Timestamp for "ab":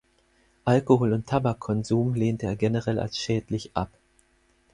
3.75-3.91